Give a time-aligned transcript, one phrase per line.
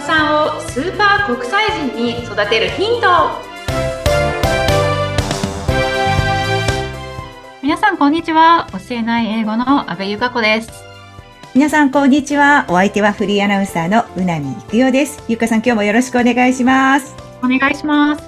[0.00, 3.06] 子さんをスーパー国際人に育てるヒント。
[7.62, 8.66] 皆さんこんにちは。
[8.72, 10.70] 教えない英語の阿部由香子です。
[11.54, 12.64] 皆さんこんにちは。
[12.70, 15.22] お相手はフリーアナウンサーのうなみいくよです。
[15.28, 17.14] ゆかさん今日もよろしくお願いします。
[17.42, 18.24] お願いします。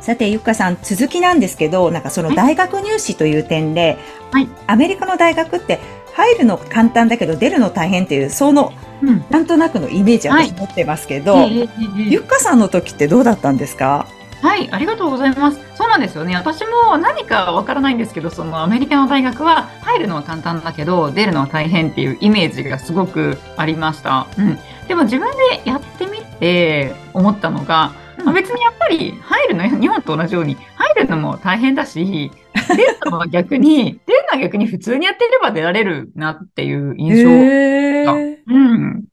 [0.00, 3.98] さてゆかさん続きなんですけどなんかその大学入試という点で、
[4.32, 5.78] はい、アメリカの大学って
[6.14, 8.72] 入るの簡単だけど出るの大変っていうその、
[9.02, 14.06] うん、なんとなくのイメージ私持ってますけど、はい、ゆっかさんの時ってどうだったんですか？
[14.40, 15.60] はい、ありがとうございます。
[15.74, 16.36] そうなんですよね。
[16.36, 24.26] 私も何かわからないんですけど、そのアメリカの大学は入るのは簡単だけど、出るのは大変っていうイメージがすごくありました。
[24.36, 24.58] うん。
[24.86, 25.30] でも自分
[25.64, 32.30] でやってみて思ったのが、まあ、別にやっぱり入るの、日本と同じように入るのも大変だし、
[32.68, 38.14] 出るのは逆に、出 は逆に普通にやっていれば出られるなっていう印象が。
[38.14, 39.04] うん。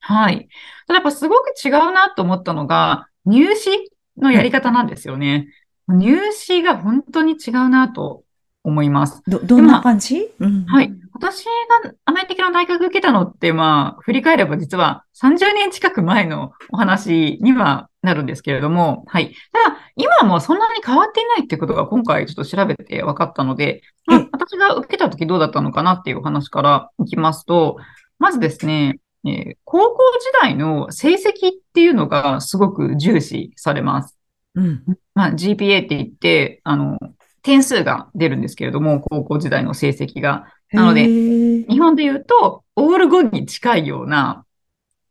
[0.00, 0.48] はい。
[0.86, 3.70] ただやっぱすごく違うなと思ったのが、入試
[4.16, 5.48] のやり方なんですよね。
[5.88, 8.22] 入試が本当に違うなと
[8.64, 9.22] 思います。
[9.26, 10.92] ど、どんな感じ、うん、はい。
[11.12, 19.34] 私がアメリカの大学受けたのって、まあ、振り返れば実は30年近く前のお話にはなるんですけれども、はい。
[19.52, 27.76] ただ、今はもうそんなに変わっていないってことが今回ちょっと調べて分かったので、まあ、私が受けた時どうだったのかなっていう話からいきますと、
[28.18, 34.16] まずですね、えー、高校時代の成績っていうのがすごく重視されます。
[34.54, 34.84] うん。
[35.14, 36.98] まあ、GPA って言って、あの、
[37.42, 40.52] 点数が出るんですけれども、高校時代の成績が。
[40.72, 44.44] なので、日本で言うと、オール5に近いような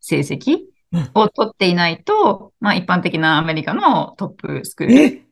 [0.02, 0.60] 成績
[1.16, 5.24] を取っていないと、まあ一般的なアメリカのトップスクール、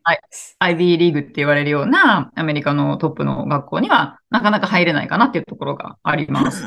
[0.59, 6.63] IB リーグって言われるようなアメリカのトップの学校にはなかなか入れないかなっていうところがあります。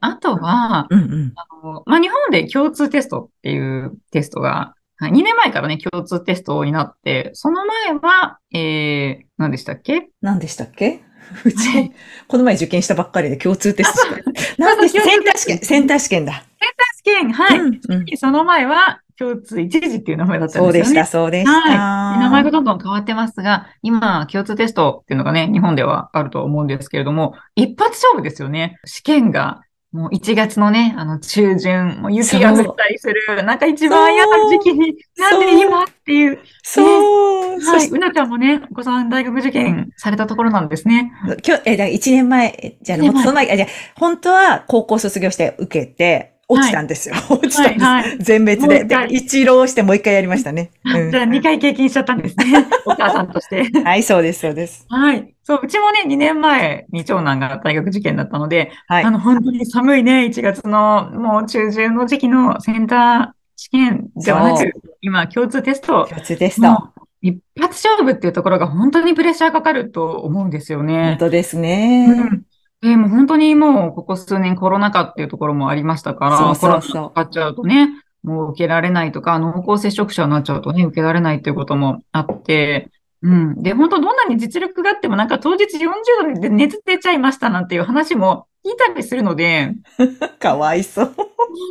[0.00, 0.16] あ。
[0.16, 10.10] とは、うんうん、あのまあ、日本で共通テストっていうテストが、2年前からね、共通テストになって、その前は、えー、何でしたっけ？
[10.20, 11.02] 何でしたっけ？
[11.44, 11.92] うち、
[12.28, 14.32] この前受験したばっかりで共通テスト。
[14.58, 16.32] 何でしたセンター試験、センター試験だ。
[16.32, 17.58] センター試験、はい。
[17.58, 20.84] うんうん、その前は、共通一時っていう名前だったんですよね。
[20.84, 21.52] そうでした、そうでした。
[21.52, 22.18] はい。
[22.18, 28.78] 名前がどんどん変わってますが、今、共通テストっていうのがね、日本ではあると思うんですけれども、一発勝負ですよね。
[28.84, 29.62] 試験が
[29.92, 36.38] もう1月のね、あの中旬、もう雪が降ったりする、なんか一番嫌な時期に、なんで今っていう。
[36.62, 37.58] そう。
[37.58, 37.88] ね、はい。
[37.88, 41.12] うなちゃんもね、お子さん大学受験されたところなんですね。
[41.46, 43.66] 今日、え、だ1年前、じゃあ、その前、じゃ
[43.96, 47.14] 本当は高校卒業して受けて、落ちたんですよ。
[47.14, 47.84] はい、落ちたんです。
[47.84, 48.84] はいはい、全滅で。
[48.84, 50.70] で、一浪してもう一回やりましたね。
[50.84, 52.66] うん、じゃあ二回経験しちゃったんですね。
[52.84, 53.64] お母さんとして。
[53.84, 54.84] はい、そうです、そうです。
[54.88, 55.34] はい。
[55.42, 66.06] そう、うちもね、2年前に長男が大学受験だったので、はい、あの、本当に寒いね、1月のもう中旬の時期のセンター試験ではなく、今、共通テスト。
[66.06, 66.90] 共通テスト。
[67.24, 71.10] 一発勝負っていうところが本当にプレッシャーかかると思うんですよね。
[71.10, 72.06] 本当ですね。
[72.08, 72.42] うん
[72.82, 77.88] えー、もう本当にもうここ数年コロナ禍っていうところもありましたから、そうそうそうコロナかかっちゃうとね、
[78.22, 82.90] もう受けられないとか、濃厚接触者になっちゃうとね、受けられないっていうこともあって、
[83.22, 83.62] うん。
[83.62, 89.74] で、本当どんなに実力があってもなんか当日40度で熱出ちゃいましたなんていう話も聞いたりするので。
[90.40, 91.14] かわいそう。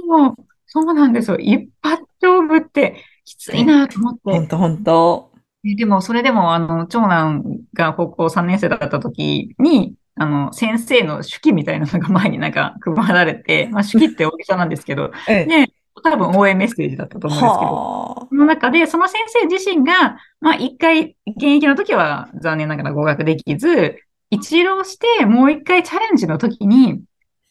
[0.07, 0.35] そう
[0.65, 1.37] そうなんですよ。
[1.37, 4.19] 一発勝負ってきついなと思って。
[4.23, 5.31] 本当本当
[5.63, 7.43] でも、それでも、あの、長男
[7.73, 15.67] が高校3年生だった時に、あの、先生の手記みたいなのが前になんか配られて、まあ手記って大げさなんですけど、 ええ、で、
[16.03, 23.97] 多分応援メッセージだったと思うんですけど、その中で、その先生自身が、まあ一回、現役の時は残念ながら合格できず、
[24.29, 27.01] 一浪してもう一回チャレンジの時に、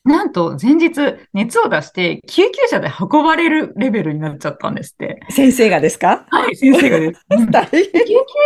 [0.02, 0.92] なんと前日
[1.34, 5.20] 熱を出して救急車で運ばれるレベルになっちゃったんですって。
[5.28, 6.24] 先生がですか？
[6.30, 7.26] はい、先生がです。
[7.28, 7.92] 救急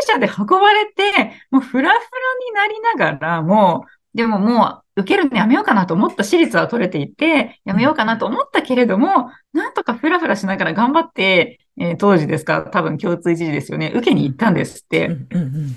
[0.03, 15.11] 車で運ばれて、もうフラフラになりながらも、でももう受けるのやめようかなと思った私立は取れていて、やめようかなと思ったけれども、なんとかふらふらしながら頑張って、えー、当時ですか、多分共通一時ですよね、受けに行ったんですって。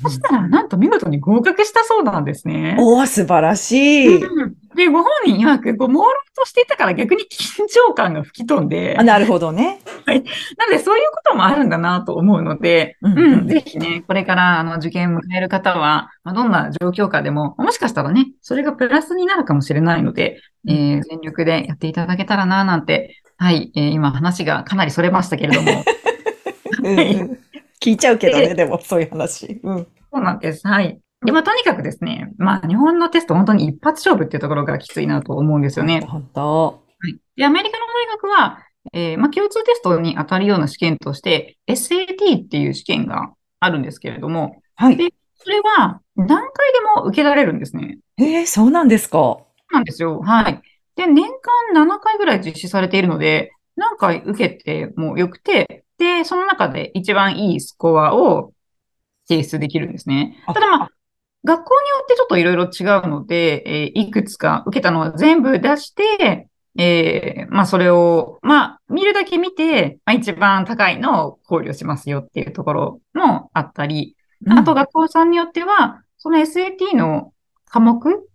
[0.04, 2.78] そしたら、なんと見事に合格したそうなんですね。
[2.80, 4.24] おー、素晴らしい。
[4.24, 8.96] うん、で、ご本人曰く、こう、朦朧としていたから逆に緊張感が吹き飛んで。
[8.96, 9.80] あなるほどね。
[10.06, 10.24] はい。
[10.58, 25.84] なので、そういうこともあるんだなと思うので、うん、うん、ぜひね、これからあの受験を迎える方は、まあ、どんな状況下でも、もしかしたらね、それがプラスになるかもしれないので、えー、全力でやっていただけたらな、なんて、はい、えー、今話がかなりそれましたけれども。
[26.84, 27.40] うん、
[27.82, 29.60] 聞いちゃうけどね、でも、そういう話。
[29.64, 29.88] うん。
[30.12, 30.68] そうなんです。
[30.68, 31.00] はい。
[31.26, 36.02] で、まあ、とにかくですね、まあ、日本のテスト、本当に一発勝負っていうところがきついなと思うんですよね。
[36.08, 36.84] 本当。
[37.00, 37.18] はい。
[37.36, 38.60] で、アメリカの大学は、
[38.94, 44.98] えー、まあ、共通テストに当たるような試験として、SAT っていう試験があるんですけれども、はい。
[44.98, 48.00] で、それは何回でも受けられるんですね。
[48.18, 49.18] えー、そうなんですか。
[49.20, 50.20] そうなんですよ。
[50.20, 50.62] はい。
[50.98, 51.26] で、年
[51.74, 58.52] 間7回ぐらい実施されているので、何回受けてもよくて、で、その中で一番いいスコアを
[59.28, 60.44] 提出できるんですね。
[60.48, 60.90] ただまあ、
[61.44, 66.50] 学校によってちょっといろいろ違うので、えー、いくつか受けたのは全部出して、
[66.80, 74.16] えー、まあそれを、まあ見るだけ見て、まあ一番高いのを考慮しますよっていうところもあったり、
[74.48, 77.34] あと学校さんによっては、その SAT の
[77.66, 78.28] 科目、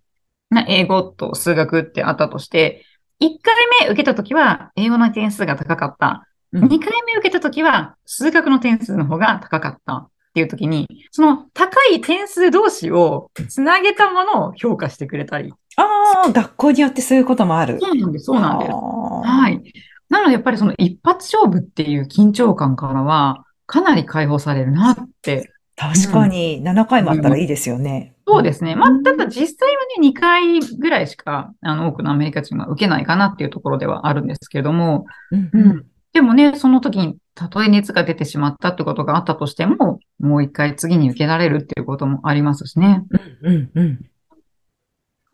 [0.52, 2.84] な英語と数学ってあったとして、
[3.20, 6.26] 1回目受けたときは英語の点数が高かった。
[6.52, 10.08] 2回目受けたときは数学の点数の方が高かった。
[10.32, 15.52] っていう時に、その高い点数同士をつなげたものを評価してくれたり。
[15.76, 17.78] ああ、学校によってそういうこともある。
[17.78, 18.72] そうなんです、そうなんです。
[18.72, 19.62] はい。
[20.08, 25.51] なのでやっぱりその一発勝負っていう緊張感からは、かなり解放されるなって。
[25.76, 28.14] 確かに、7回もあったらいいですよね。
[28.26, 28.76] うん、そうですね。
[28.76, 43.04] まあ、ただ実際はね、2回ぐらいしか、あの、多くのアメリカ人が受けないかなっていうところではあるんですけれども、うん、うん、でもね、その時にたとえ熱が出てしまったってことがあったとしても、もう一回次に受けられるっていうこともありますしね。
[43.42, 44.00] うん、うん、うん。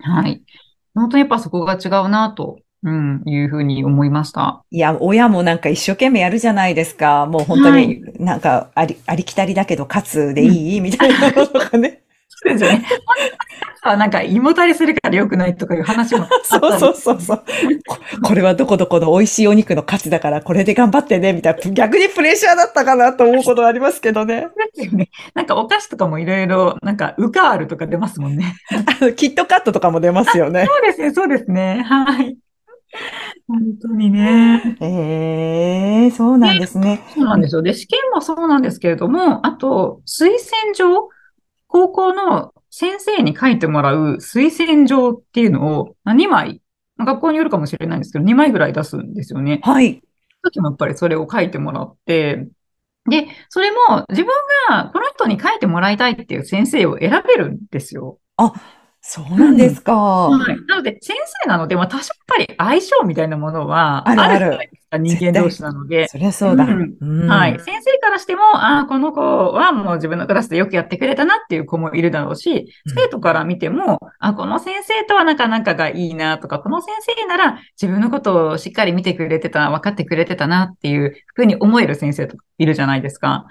[0.01, 0.43] はい。
[0.95, 4.63] 本当にやっぱそこが違うなと、うん、いうふうに思いました。
[4.71, 7.27] いや、親もなんか一生懸命やるじゃないですか。
[7.27, 12.03] もう本当になんかあり、はい、ありきたりだけど勝つでいい、みたいな ことかね。
[12.29, 12.87] そうですよね。
[13.83, 17.45] あなんか胃もたれするから良くないとかいう話もそうそうそうそう
[17.87, 17.99] こ。
[18.23, 21.71] これはどこどこの美味しいお肉の価値だからこれで頑張ってね、みたいな。
[21.71, 24.49] 逆にプレッシャーだったかなと思うことありますけどね。
[24.93, 25.11] ね。
[25.35, 28.57] なんかお菓子とかもいろいろ、なんかウカールとか出ますもんね。
[28.71, 30.67] あの、キットカットとかも出ますよね。
[30.67, 31.83] そうですね、そうですね。
[31.89, 32.37] はい。
[33.47, 34.77] 本当にね。
[34.81, 37.03] ええー、そうなんですね。
[37.15, 37.63] そうなんですよ。
[37.63, 41.09] で、試験もそうなんですけれども、あと、推薦状
[41.67, 46.63] 高校の先生に書いてもらう推薦状っていうのを2枚、
[46.99, 49.61] 学校によるかもしれないんですけど、2枚ぐらい出すんですよね。
[49.63, 50.03] はい。
[50.43, 52.49] 時もやっぱりそれを書いてもらって、
[53.09, 54.33] で、それも自分
[54.69, 58.19] がこの人に書いてもらいたいっていう先生を選べるんですよ。
[58.37, 58.53] あ、
[59.11, 59.95] そうなんですか。
[60.27, 60.67] うん、はい。
[60.67, 64.71] なので、先生なので、まあ、多少やっぱり相性みたいなものはあるある。
[64.99, 66.09] 人間同士なので。
[66.09, 67.59] そりゃそうだ、うん、はい。
[67.59, 83.47] 先生からしても、ああ、この子はもう自分のクラスでよくやってくれたなっていう子もいるだろうし、生徒から見ても、あこの先生とはなかなかがいいなとか、この先生なら自分のことをしっかり見てくれてた、分かってくれてたなっていうふうに思える先生とかいるじゃないですか。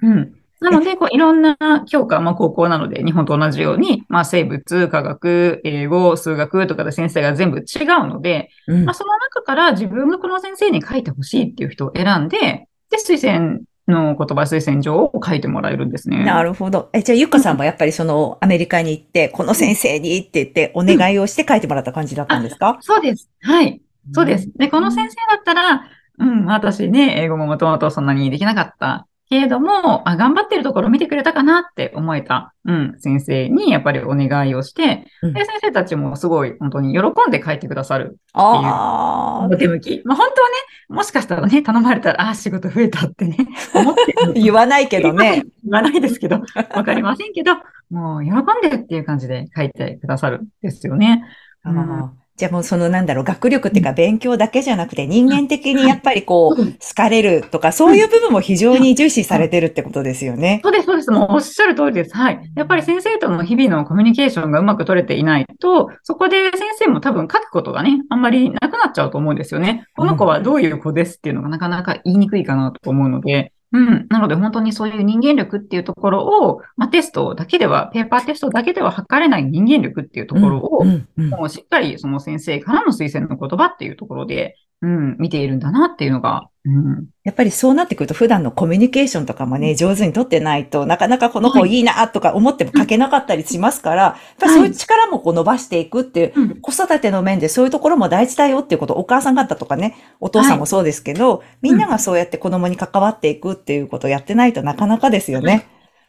[0.00, 0.32] うん。
[0.64, 1.56] なので、こういろんな
[1.86, 16.24] 教科、まあ高校なので日本と同じように、まあ生物、科学、英語、数学とかで先生が全部違うので、うん、まあその中から自分がこの先生に書いてほしいっていう人を選んで、で、推薦の言葉推薦状を書いてもらえるんですね。
[16.24, 16.88] なるほど。
[16.94, 23.28] え、じゃあ、ゆっかさんもやっぱりそのアメリカに行って、この先生にって言ってお願いをして書いてもらった感じだったんですか、うん、そうです。
[23.42, 23.82] はい。
[24.12, 24.50] そうです。
[24.56, 40.02] で、この先生だったら、うん、私ね、英語ももともとそんなにできなかったけれども、あ、頑張ってるところ見てくれたかなって思えた、うん、先生にやっぱりお願いをして、うん、で、先生たちもすごい本当に喜んで書いてくださるっていう、お手向き。
[40.04, 40.54] まあ本当はね、
[40.88, 43.36] もしかしたらね、頼まれたら、あ、仕事増えたってね、
[43.74, 45.44] 思って言わないけどね。
[45.64, 46.40] 言わないですけど、
[46.74, 47.54] わかりませんけど、
[47.90, 51.24] もう喜んでるっていう感じで書いてくださるんですよね。
[51.64, 60.60] うんじゃあもうそのなんだろう、学力っていうか勉強だけじゃなくて人間的にやっぱりこう、好かれるとか、そういう部分も非常に重視されてるってことですよね。
[60.64, 61.10] そうです、そうです。
[61.12, 62.16] もうおっしゃる通りです。
[62.16, 62.40] はい。
[62.56, 69.86] やっぱり先生との日々のコミュニケーションがうまく取れていないと、そこで先生も多分書くことがね、あんまりなくなっちゃうと思うんですよね。
[69.96, 74.06] この子はどういう子ですっていうのがなかなか言いにくいかなと思うので、うん。
[74.08, 80.84] なので本当にそういう人間力っていうところを、まあ、テストだけでは、ペーパーテストだけでは測れない人間力っていうところを、
[81.16, 91.74] もうしっかりその先生からの推薦の言葉っていうところで、うん、見ているんだなっていうのが、うん、やっぱりそうなってくると普段のコミュニケーションとかもね、上手に取ってないとなかなかこの子い。
[91.80, 105.66] いなとか思っても書けなかったりしますから、やっぱそういう力もこう伸ばしていくっていう、子育ての面でそういうところも大事だよっていうこと、お母さん方とかね、お父さんもそうですけど、みんながそうやって子供に関わっていくっていうことをやってないとなかなかですよね。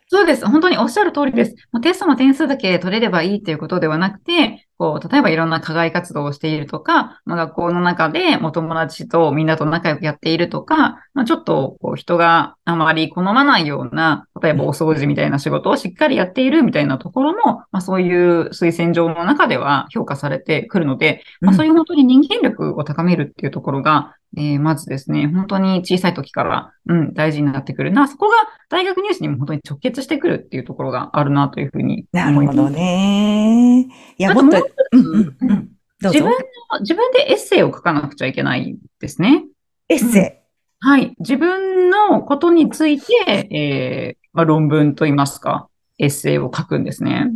[0.07, 0.45] そうです。
[0.45, 1.55] 本当におっしゃる通りです。
[1.81, 28.07] テストの点数だけ取れればいいということではなくて、こう、例えばいろんな課外活動をしているとか、まあ、学校の中でお友達とみんなと仲良くやっているとか、まあ、ちょっとこう人があまり好まないような、例えばお掃除みたいな仕事をしっかりやっているみたいなところも、まあ、そういう推薦状の中では評価されてくるので、まあ、そういう本当に人間力を高めるっていうところが、えー、まずですね、本当に小さい時から、うん、大事になってくるな。
[28.07, 28.35] そこが
[28.69, 32.57] 大学入試にも本当に直結してくるっていうところがあるなというふうに思います。
[32.57, 33.81] なるほどね。
[34.17, 35.69] いや、もっと、うんうんうん、
[36.01, 36.35] 自分の、
[36.81, 39.45] 自分でエッセイを書かなくちゃいけないですね。
[39.89, 41.15] エッセイ、うん、はい。
[41.19, 47.31] 自分のことについて、えーまあ、論文といいますか、エッセイを書くんですね。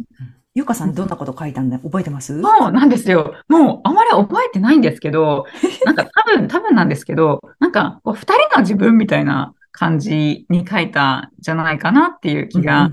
[0.60, 2.42] ゆかさんどんなこと書いたんだ覚えてます？
[2.42, 3.36] そうなんですよ。
[3.48, 5.46] もうあまり覚えてないんですけど、
[5.86, 12.92] なんか多分、多分なんですけど、なんかこう二人の自分みたいな感じに書いたじゃないかなっていう気が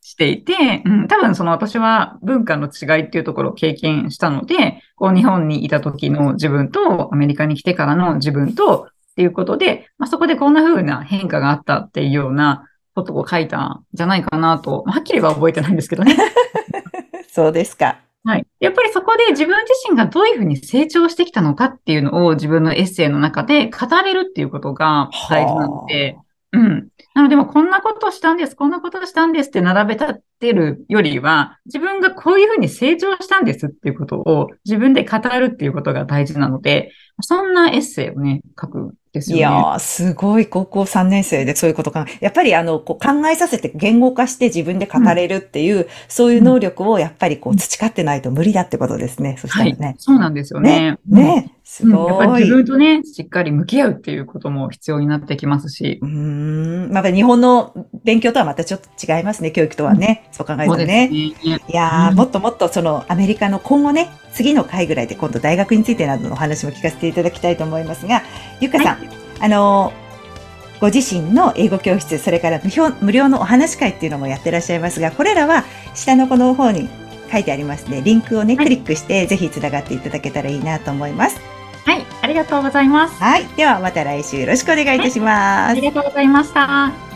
[0.00, 12.66] していて、うん、多分その私は文化の違いっていうところを経験したので、こう日本にいた時の自分とアメリカに来てからの自分とっていうことで、まあ、そこでこんな風な変化があったっていうような
[13.00, 16.16] ことを書いたんじゃないかなと、はっきりは覚えてないんですけどね。
[17.28, 17.98] そうですか。
[18.24, 18.46] はい。
[18.60, 26.18] やっぱりそこで自分自身がどういうふうに成長してきたのかっていうのを自分のエッセイの中で語れるっていうことが大事なので、
[26.52, 26.88] うん。
[27.14, 39.38] なので、もこんなことしたんです、こんなことしたんですって並べ立てるよりは、自分がこういうふうに成長したんですっていうことを自分で語るっていうことが大事なので、そんなエッセイをね、書くですよね。
[39.40, 42.06] いやー、すごい高校3年生でそういうことか。
[42.20, 49.36] やっぱりあの、こう考えさせて言語化して自分で語れるっていう、うん、そういう能力をやっぱりこう培ってないと無理だってことですね。
[49.38, 49.76] そしたらね。
[49.78, 50.98] はい、そうなんですよね。
[51.08, 51.24] ね。
[51.24, 55.98] ねすごい、うん、やっぱり自分とね、しっかり向き合うっていうことも必要になってきますし。
[56.02, 56.92] うん。
[56.92, 57.74] また日本の
[58.04, 60.24] 勉強とはまたちょっと違いますね、教育とはね。
[60.28, 60.86] うん、そう考えるとね。
[60.86, 61.34] ねい
[61.68, 68.22] やー、もっともっとそのアメリカの今後ね、次の回ぐらいで今度大学についてなどのお話も聞かせていただきたいと思いますが、
[68.60, 69.08] ゆかさん、はい
[69.40, 69.92] あの、
[70.80, 72.60] ご自身の英語教室、それから
[73.00, 75.64] 無料のお話会っていうのもやってらっしゃいますが、これらは
[75.94, 76.88] 下のこの方に
[77.30, 78.02] 書いてありますね。
[78.02, 81.40] リンクをね、クリックして、ぜひつながっていただけたらいいなと思います。
[81.84, 83.14] はい、ありがとうございます。
[83.22, 85.68] はい、ではまた来週よろしくお願いいたします。
[85.68, 87.09] はい、ありがとうございました。